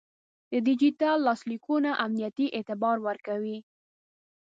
[0.51, 3.57] د ډیجیټل لاسلیکونه امنیتي اعتبار ورکوي.